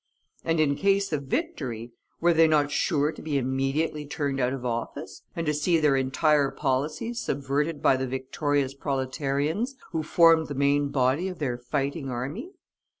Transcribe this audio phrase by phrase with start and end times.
[0.43, 4.65] And in case of victory, were they not sure to be immediately turned out of
[4.65, 10.55] office, and to see their entire policy subverted by the victorious proletarians who formed the
[10.55, 12.49] main body of their fighting army?